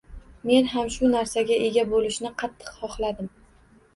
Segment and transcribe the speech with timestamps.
[0.51, 3.29] Men ham shu narsaga ega bo‘lishni qattiq xohladim.